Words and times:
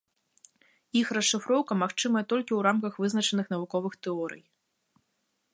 Іх 1.01 1.07
расшыфроўка 1.17 1.77
магчымая 1.83 2.25
толькі 2.35 2.49
ў 2.55 2.59
рамках 2.71 2.93
вызначаных 3.05 3.45
навуковых 3.55 3.93
тэорый. 4.07 4.43